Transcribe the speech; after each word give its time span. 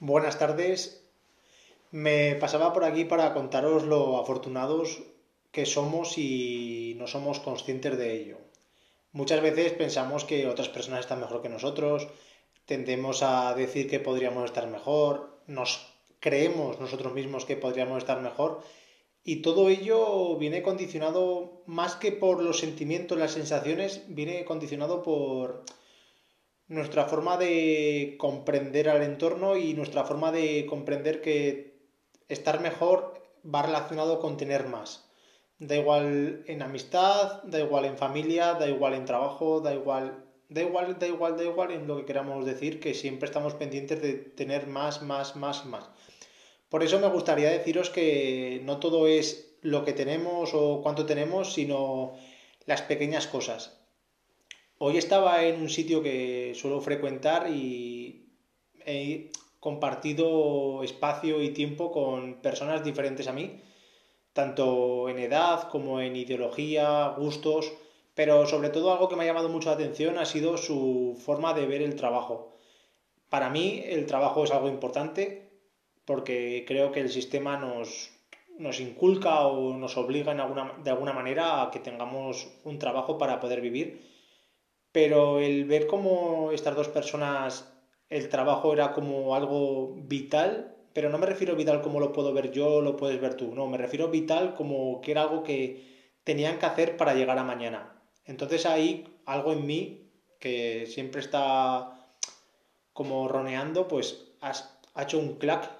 Buenas 0.00 0.40
tardes. 0.40 1.06
Me 1.92 2.34
pasaba 2.34 2.72
por 2.72 2.82
aquí 2.82 3.04
para 3.04 3.32
contaros 3.32 3.84
lo 3.84 4.18
afortunados 4.18 5.04
que 5.52 5.66
somos 5.66 6.18
y 6.18 6.96
no 6.98 7.06
somos 7.06 7.38
conscientes 7.38 7.96
de 7.96 8.12
ello. 8.12 8.38
Muchas 9.12 9.40
veces 9.40 9.72
pensamos 9.72 10.24
que 10.24 10.48
otras 10.48 10.68
personas 10.68 11.00
están 11.00 11.20
mejor 11.20 11.42
que 11.42 11.48
nosotros, 11.48 12.08
tendemos 12.66 13.22
a 13.22 13.54
decir 13.54 13.88
que 13.88 14.00
podríamos 14.00 14.46
estar 14.46 14.66
mejor, 14.66 15.38
nos 15.46 15.94
creemos 16.18 16.80
nosotros 16.80 17.14
mismos 17.14 17.44
que 17.44 17.56
podríamos 17.56 17.98
estar 17.98 18.20
mejor 18.20 18.62
y 19.22 19.42
todo 19.42 19.68
ello 19.68 20.36
viene 20.38 20.64
condicionado 20.64 21.62
más 21.66 21.94
que 21.94 22.10
por 22.10 22.42
los 22.42 22.58
sentimientos, 22.58 23.16
las 23.16 23.30
sensaciones, 23.30 24.02
viene 24.08 24.44
condicionado 24.44 25.04
por 25.04 25.64
nuestra 26.68 27.04
forma 27.04 27.36
de 27.36 28.16
comprender 28.18 28.88
al 28.88 29.02
entorno 29.02 29.56
y 29.56 29.74
nuestra 29.74 30.04
forma 30.04 30.32
de 30.32 30.66
comprender 30.66 31.20
que 31.20 31.78
estar 32.28 32.60
mejor 32.60 33.22
va 33.44 33.62
relacionado 33.62 34.20
con 34.20 34.36
tener 34.36 34.66
más. 34.66 35.08
Da 35.58 35.76
igual 35.76 36.42
en 36.46 36.62
amistad, 36.62 37.42
da 37.44 37.60
igual 37.60 37.84
en 37.84 37.96
familia, 37.96 38.54
da 38.54 38.68
igual 38.68 38.94
en 38.94 39.04
trabajo, 39.04 39.60
da 39.60 39.74
igual, 39.74 40.24
da 40.48 40.62
igual, 40.62 40.98
da 40.98 41.06
igual, 41.06 41.36
da 41.36 41.44
igual 41.44 41.70
en 41.70 41.86
lo 41.86 41.98
que 41.98 42.06
queramos 42.06 42.44
decir, 42.44 42.80
que 42.80 42.94
siempre 42.94 43.26
estamos 43.26 43.54
pendientes 43.54 44.00
de 44.02 44.14
tener 44.14 44.66
más, 44.66 45.02
más, 45.02 45.36
más, 45.36 45.64
más. 45.66 45.88
Por 46.68 46.82
eso 46.82 46.98
me 46.98 47.08
gustaría 47.08 47.50
deciros 47.50 47.90
que 47.90 48.60
no 48.64 48.80
todo 48.80 49.06
es 49.06 49.56
lo 49.62 49.84
que 49.84 49.92
tenemos 49.92 50.50
o 50.54 50.80
cuánto 50.82 51.06
tenemos, 51.06 51.52
sino 51.52 52.14
las 52.66 52.82
pequeñas 52.82 53.26
cosas. 53.26 53.83
Hoy 54.86 54.98
estaba 54.98 55.42
en 55.44 55.62
un 55.62 55.70
sitio 55.70 56.02
que 56.02 56.52
suelo 56.54 56.78
frecuentar 56.82 57.48
y 57.48 58.26
he 58.84 59.30
compartido 59.58 60.82
espacio 60.82 61.40
y 61.40 61.54
tiempo 61.54 61.90
con 61.90 62.42
personas 62.42 62.84
diferentes 62.84 63.26
a 63.26 63.32
mí, 63.32 63.62
tanto 64.34 65.08
en 65.08 65.20
edad 65.20 65.70
como 65.70 66.02
en 66.02 66.14
ideología, 66.16 67.14
gustos, 67.16 67.72
pero 68.14 68.46
sobre 68.46 68.68
todo 68.68 68.92
algo 68.92 69.08
que 69.08 69.16
me 69.16 69.24
ha 69.24 69.26
llamado 69.26 69.48
mucho 69.48 69.70
la 69.70 69.76
atención 69.76 70.18
ha 70.18 70.26
sido 70.26 70.58
su 70.58 71.18
forma 71.18 71.54
de 71.54 71.64
ver 71.64 71.80
el 71.80 71.96
trabajo. 71.96 72.52
Para 73.30 73.48
mí 73.48 73.82
el 73.86 74.04
trabajo 74.04 74.44
es 74.44 74.50
algo 74.50 74.68
importante 74.68 75.48
porque 76.04 76.66
creo 76.68 76.92
que 76.92 77.00
el 77.00 77.08
sistema 77.08 77.56
nos, 77.56 78.10
nos 78.58 78.80
inculca 78.80 79.46
o 79.46 79.78
nos 79.78 79.96
obliga 79.96 80.34
de 80.34 80.90
alguna 80.90 81.14
manera 81.14 81.62
a 81.62 81.70
que 81.70 81.78
tengamos 81.78 82.48
un 82.64 82.78
trabajo 82.78 83.16
para 83.16 83.40
poder 83.40 83.62
vivir 83.62 84.12
pero 84.94 85.40
el 85.40 85.64
ver 85.64 85.88
cómo 85.88 86.52
estas 86.52 86.76
dos 86.76 86.86
personas, 86.86 87.68
el 88.10 88.28
trabajo 88.28 88.72
era 88.72 88.92
como 88.92 89.34
algo 89.34 89.92
vital, 89.96 90.76
pero 90.92 91.10
no 91.10 91.18
me 91.18 91.26
refiero 91.26 91.56
vital 91.56 91.82
como 91.82 91.98
lo 91.98 92.12
puedo 92.12 92.32
ver 92.32 92.52
yo, 92.52 92.80
lo 92.80 92.96
puedes 92.96 93.20
ver 93.20 93.34
tú, 93.34 93.52
no, 93.56 93.66
me 93.66 93.76
refiero 93.76 94.08
vital 94.08 94.54
como 94.54 95.00
que 95.00 95.10
era 95.10 95.22
algo 95.22 95.42
que 95.42 96.12
tenían 96.22 96.60
que 96.60 96.66
hacer 96.66 96.96
para 96.96 97.14
llegar 97.14 97.36
a 97.38 97.42
mañana. 97.42 98.00
Entonces 98.24 98.66
ahí 98.66 99.04
algo 99.26 99.52
en 99.52 99.66
mí 99.66 100.12
que 100.38 100.86
siempre 100.86 101.20
está 101.20 101.98
como 102.92 103.26
roneando, 103.26 103.88
pues 103.88 104.28
ha 104.42 105.02
hecho 105.02 105.18
un 105.18 105.38
clac 105.38 105.72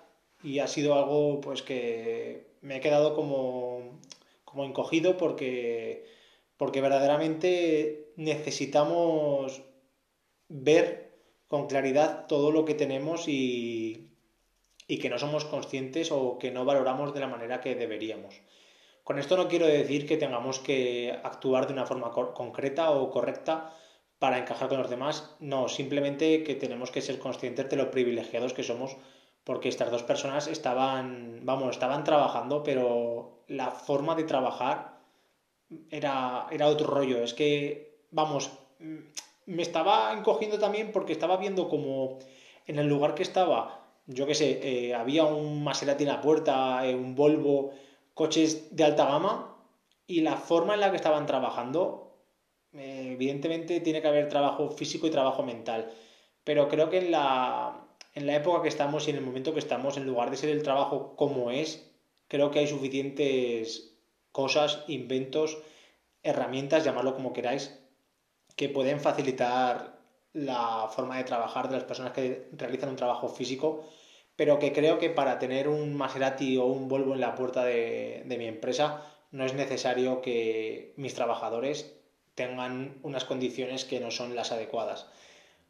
y 0.42 0.58
ha 0.58 0.66
sido 0.66 0.94
algo 0.94 1.40
pues 1.40 1.62
que 1.62 2.48
me 2.62 2.78
he 2.78 2.80
quedado 2.80 3.14
como, 3.14 4.00
como 4.44 4.64
encogido 4.64 5.16
porque 5.16 6.04
porque 6.64 6.80
verdaderamente 6.80 8.14
necesitamos 8.16 9.60
ver 10.48 11.12
con 11.46 11.66
claridad 11.66 12.26
todo 12.26 12.50
lo 12.52 12.64
que 12.64 12.72
tenemos 12.72 13.28
y, 13.28 14.16
y 14.88 14.98
que 14.98 15.10
no 15.10 15.18
somos 15.18 15.44
conscientes 15.44 16.10
o 16.10 16.38
que 16.38 16.50
no 16.50 16.64
valoramos 16.64 17.12
de 17.12 17.20
la 17.20 17.28
manera 17.28 17.60
que 17.60 17.74
deberíamos. 17.74 18.40
Con 19.02 19.18
esto 19.18 19.36
no 19.36 19.46
quiero 19.46 19.66
decir 19.66 20.06
que 20.06 20.16
tengamos 20.16 20.58
que 20.58 21.14
actuar 21.22 21.66
de 21.66 21.74
una 21.74 21.84
forma 21.84 22.12
concreta 22.12 22.92
o 22.92 23.10
correcta 23.10 23.76
para 24.18 24.38
encajar 24.38 24.70
con 24.70 24.78
los 24.78 24.88
demás, 24.88 25.36
no, 25.40 25.68
simplemente 25.68 26.44
que 26.44 26.54
tenemos 26.54 26.90
que 26.90 27.02
ser 27.02 27.18
conscientes 27.18 27.68
de 27.68 27.76
lo 27.76 27.90
privilegiados 27.90 28.54
que 28.54 28.62
somos 28.62 28.96
porque 29.44 29.68
estas 29.68 29.90
dos 29.90 30.02
personas 30.02 30.46
estaban, 30.46 31.40
vamos, 31.42 31.72
estaban 31.72 32.04
trabajando, 32.04 32.62
pero 32.62 33.44
la 33.48 33.70
forma 33.70 34.14
de 34.14 34.24
trabajar 34.24 34.93
era, 35.90 36.46
era 36.50 36.68
otro 36.68 36.86
rollo. 36.86 37.22
Es 37.22 37.34
que, 37.34 37.98
vamos, 38.10 38.50
me 39.46 39.62
estaba 39.62 40.12
encogiendo 40.12 40.58
también 40.58 40.92
porque 40.92 41.12
estaba 41.12 41.36
viendo 41.36 41.68
como 41.68 42.18
en 42.66 42.78
el 42.78 42.86
lugar 42.86 43.14
que 43.14 43.22
estaba, 43.22 43.86
yo 44.06 44.26
qué 44.26 44.34
sé, 44.34 44.60
eh, 44.62 44.94
había 44.94 45.24
un 45.24 45.62
Maserati 45.64 46.04
en 46.04 46.10
la 46.10 46.20
puerta, 46.20 46.86
eh, 46.86 46.94
un 46.94 47.14
Volvo, 47.14 47.72
coches 48.14 48.74
de 48.74 48.84
alta 48.84 49.06
gama 49.06 49.56
y 50.06 50.20
la 50.20 50.36
forma 50.36 50.74
en 50.74 50.80
la 50.80 50.90
que 50.90 50.96
estaban 50.96 51.26
trabajando, 51.26 52.16
eh, 52.72 53.10
evidentemente 53.12 53.80
tiene 53.80 54.00
que 54.02 54.08
haber 54.08 54.28
trabajo 54.28 54.70
físico 54.70 55.06
y 55.06 55.10
trabajo 55.10 55.42
mental, 55.42 55.92
pero 56.44 56.68
creo 56.68 56.90
que 56.90 56.98
en 56.98 57.10
la, 57.10 57.86
en 58.14 58.26
la 58.26 58.36
época 58.36 58.62
que 58.62 58.68
estamos 58.68 59.06
y 59.06 59.10
en 59.10 59.16
el 59.16 59.24
momento 59.24 59.52
que 59.52 59.60
estamos, 59.60 59.96
en 59.96 60.06
lugar 60.06 60.30
de 60.30 60.36
ser 60.36 60.50
el 60.50 60.62
trabajo 60.62 61.16
como 61.16 61.50
es, 61.50 61.90
creo 62.28 62.50
que 62.50 62.60
hay 62.60 62.66
suficientes 62.66 63.93
cosas, 64.34 64.82
inventos, 64.88 65.58
herramientas, 66.24 66.82
llamarlo 66.82 67.14
como 67.14 67.32
queráis, 67.32 67.78
que 68.56 68.68
pueden 68.68 68.98
facilitar 68.98 70.00
la 70.32 70.88
forma 70.88 71.18
de 71.18 71.22
trabajar 71.22 71.68
de 71.68 71.76
las 71.76 71.84
personas 71.84 72.10
que 72.10 72.48
realizan 72.50 72.88
un 72.88 72.96
trabajo 72.96 73.28
físico, 73.28 73.84
pero 74.34 74.58
que 74.58 74.72
creo 74.72 74.98
que 74.98 75.08
para 75.08 75.38
tener 75.38 75.68
un 75.68 75.94
Maserati 75.94 76.56
o 76.56 76.64
un 76.64 76.88
Volvo 76.88 77.14
en 77.14 77.20
la 77.20 77.36
puerta 77.36 77.64
de, 77.64 78.24
mi 78.26 78.46
empresa 78.46 79.06
no 79.30 79.44
es 79.44 79.54
necesario 79.54 80.20
que 80.20 80.92
mis 80.96 81.14
trabajadores 81.14 81.94
tengan 82.34 82.98
unas 83.04 83.24
condiciones 83.24 83.84
que 83.84 84.00
no 84.00 84.10
son 84.10 84.34
las 84.34 84.50
adecuadas. 84.50 85.06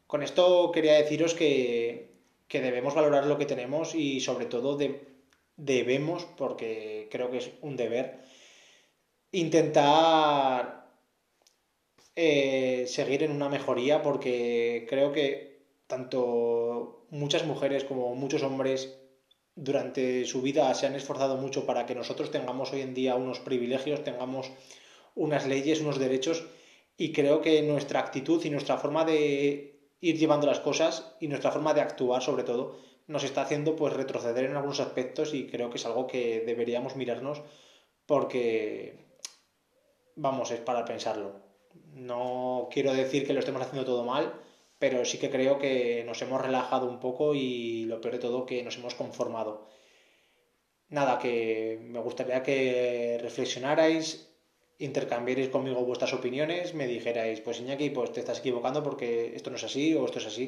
Con 0.07 0.23
esto 0.23 0.71
quería 0.71 0.93
deciros 0.93 1.35
que, 1.35 2.15
debemos 2.49 2.95
valorar 2.95 3.27
lo 3.27 3.37
que 3.37 3.45
tenemos 3.45 3.93
y 3.93 4.21
sobre 4.21 4.47
todo 4.47 4.79
debemos, 5.55 6.25
porque 6.35 7.09
creo 7.11 7.29
que 7.29 7.37
es 7.37 7.51
un 7.61 7.75
deber, 7.75 8.21
intentar 9.35 10.87
eh, 12.15 12.85
seguir 12.87 13.23
en 13.23 13.31
una 13.31 13.49
mejoría 13.49 14.01
porque 14.01 14.85
creo 14.89 15.11
que 15.11 15.65
tanto 15.87 17.05
muchas 17.09 17.45
mujeres 17.45 17.83
como 17.83 18.15
muchos 18.15 18.43
hombres 18.43 18.97
durante 19.55 20.23
su 20.23 20.41
vida 20.41 20.73
se 20.73 20.87
han 20.87 20.95
esforzado 20.95 21.35
mucho 21.35 21.65
para 21.65 21.85
que 21.85 21.95
nosotros 21.95 22.31
tengamos 22.31 22.71
hoy 22.71 22.81
en 22.81 22.93
día 22.93 23.15
unos 23.15 23.39
privilegios, 23.39 24.05
tengamos 24.05 24.51
unas 25.15 25.45
leyes, 25.45 25.81
unos 25.81 25.99
derechos 25.99 26.45
y 26.97 27.11
creo 27.11 27.41
que 27.41 27.61
nuestra 27.61 27.99
actitud 27.99 28.43
y 28.45 28.49
nuestra 28.49 28.77
forma 28.77 29.03
de 29.03 29.91
ir 29.99 30.17
llevando 30.17 30.47
las 30.47 30.61
cosas 30.61 31.13
y 31.19 31.27
nuestra 31.27 31.51
forma 31.51 31.73
de 31.73 31.81
actuar 31.81 32.21
sobre 32.21 32.43
todo 32.43 32.77
nos 33.07 33.25
está 33.25 33.41
haciendo 33.41 33.75
pues 33.75 33.91
retroceder 33.93 34.45
en 34.45 34.55
algunos 34.55 34.79
aspectos 34.79 35.33
y 35.33 35.47
creo 35.47 35.69
que 35.69 35.77
es 35.77 35.85
algo 35.85 36.07
que 36.07 36.41
deberíamos 36.45 36.95
mirarnos 36.95 37.41
porque 38.05 39.05
vamos, 40.15 40.51
es 40.51 40.59
para 40.59 40.85
pensarlo. 40.85 41.41
No 41.93 42.69
quiero 42.71 42.93
decir 42.93 43.25
que 43.25 43.33
lo 43.33 43.39
estemos 43.39 43.61
haciendo 43.61 43.85
todo 43.85 44.03
mal, 44.03 44.33
pero 44.79 45.05
sí 45.05 45.17
que 45.17 45.29
creo 45.29 45.57
que 45.59 46.03
nos 46.05 46.21
hemos 46.21 46.41
relajado 46.41 46.87
un 46.87 46.99
poco 46.99 47.33
y 47.33 47.85
lo 47.85 48.01
peor 48.01 48.15
de 48.15 48.19
todo 48.19 48.45
que 48.45 48.63
nos 48.63 48.77
hemos 48.77 48.95
conformado. 48.95 49.67
Nada, 50.89 51.19
que 51.19 51.79
me 51.81 51.99
gustaría 51.99 52.43
que 52.43 53.17
reflexionarais, 53.21 54.29
intercambiarais 54.77 55.49
conmigo 55.49 55.85
vuestras 55.85 56.13
opiniones, 56.13 56.73
me 56.73 56.87
dijerais, 56.87 57.41
pues 57.41 57.59
Iñaki, 57.59 57.89
pues 57.89 58.11
te 58.11 58.19
estás 58.19 58.39
equivocando 58.39 58.83
porque 58.83 59.35
esto 59.35 59.49
no 59.49 59.55
es 59.55 59.63
así 59.63 59.95
o 59.95 60.05
esto 60.05 60.19
es 60.19 60.27
así, 60.27 60.45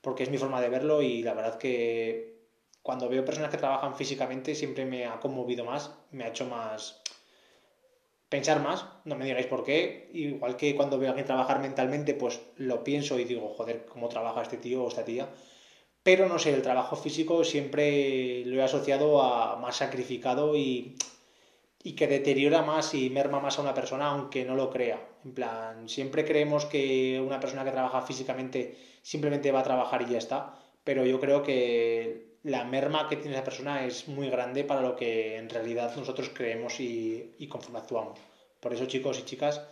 porque 0.00 0.22
es 0.22 0.30
mi 0.30 0.38
forma 0.38 0.60
de 0.60 0.68
verlo 0.68 1.02
y 1.02 1.22
la 1.22 1.34
verdad 1.34 1.58
que 1.58 2.40
cuando 2.82 3.08
veo 3.08 3.24
personas 3.24 3.50
que 3.50 3.58
trabajan 3.58 3.96
físicamente 3.96 4.54
siempre 4.54 4.84
me 4.84 5.06
ha 5.06 5.18
conmovido 5.20 5.64
más, 5.64 5.90
me 6.10 6.24
ha 6.24 6.28
hecho 6.28 6.46
más, 6.46 7.02
pensar 8.30 8.62
más, 8.62 8.86
no 9.04 9.16
me 9.16 9.26
digáis 9.26 9.46
por 9.46 9.64
qué, 9.64 10.08
igual 10.14 10.56
que 10.56 10.74
cuando 10.76 10.98
veo 10.98 11.08
a 11.08 11.10
alguien 11.10 11.26
trabajar 11.26 11.60
mentalmente, 11.60 12.14
pues 12.14 12.40
lo 12.56 12.82
pienso 12.84 13.18
y 13.18 13.24
digo, 13.24 13.52
joder, 13.56 13.84
cómo 13.86 14.08
trabaja 14.08 14.42
este 14.42 14.56
tío 14.56 14.84
o 14.84 14.88
esta 14.88 15.04
tía. 15.04 15.28
Pero 16.02 16.28
no 16.28 16.38
sé, 16.38 16.54
el 16.54 16.62
trabajo 16.62 16.96
físico 16.96 17.44
siempre 17.44 18.44
lo 18.46 18.60
he 18.60 18.62
asociado 18.62 19.20
a 19.22 19.56
más 19.56 19.76
sacrificado 19.76 20.56
y, 20.56 20.96
y 21.82 21.92
que 21.94 22.06
deteriora 22.06 22.62
más 22.62 22.94
y 22.94 23.10
merma 23.10 23.40
más 23.40 23.58
a 23.58 23.62
una 23.62 23.74
persona 23.74 24.06
aunque 24.10 24.44
no 24.44 24.54
lo 24.54 24.70
crea. 24.70 25.00
En 25.24 25.34
plan, 25.34 25.88
siempre 25.88 26.24
creemos 26.24 26.66
que 26.66 27.20
una 27.20 27.40
persona 27.40 27.64
que 27.64 27.72
trabaja 27.72 28.02
físicamente 28.02 28.76
simplemente 29.02 29.52
va 29.52 29.60
a 29.60 29.64
trabajar 29.64 30.02
y 30.02 30.12
ya 30.12 30.18
está, 30.18 30.54
pero 30.84 31.04
yo 31.04 31.20
creo 31.20 31.42
que 31.42 32.29
la 32.42 32.64
merma 32.64 33.08
que 33.08 33.16
tiene 33.16 33.36
esa 33.36 33.44
persona 33.44 33.84
es 33.84 34.08
muy 34.08 34.30
grande 34.30 34.64
para 34.64 34.82
lo 34.82 34.96
que 34.96 35.36
en 35.36 35.50
realidad 35.50 35.94
nosotros 35.96 36.30
creemos 36.34 36.80
y, 36.80 37.34
y 37.38 37.48
conforme 37.48 37.78
actuamos. 37.78 38.18
Por 38.60 38.72
eso, 38.72 38.86
chicos 38.86 39.18
y 39.18 39.24
chicas, 39.24 39.62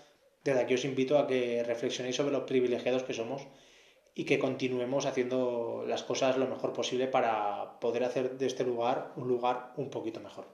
desde 0.45 0.61
aquí 0.61 0.75
os 0.75 0.85
invito 0.85 1.19
a 1.19 1.27
que 1.27 1.63
reflexionéis 1.65 2.17
sobre 2.17 2.33
los 2.33 2.45
privilegiados 2.45 3.03
que 3.03 3.15
somos 3.15 3.47
y 4.15 4.25
que 4.25 4.39
continuemos 4.39 5.07
haciendo 5.07 5.85
las 5.87 6.03
cosas 6.03 6.37
lo 6.37 6.47
mejor 6.47 6.73
posible 6.73 7.07
para 7.07 7.79
poder 7.81 8.05
hacer 8.05 8.37
de 8.39 8.47
este 8.47 8.65
lugar 8.65 9.13
un 9.17 9.29
lugar 9.29 9.73
un 9.77 9.91
poquito 9.91 10.21
mejor. 10.21 10.47